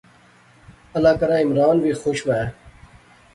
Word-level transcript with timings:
اللہ 0.95 1.13
کرے 1.19 1.37
عمران 1.43 1.75
وی 1.83 1.93
خوش 2.01 2.19
وہے 2.27 2.47